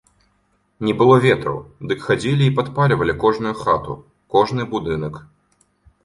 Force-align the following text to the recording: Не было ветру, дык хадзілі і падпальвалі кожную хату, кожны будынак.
Не 0.87 0.93
было 0.99 1.15
ветру, 1.25 1.51
дык 1.91 1.99
хадзілі 2.07 2.43
і 2.51 2.53
падпальвалі 2.59 3.15
кожную 3.25 3.53
хату, 3.59 3.93
кожны 4.37 4.65
будынак. 4.73 5.21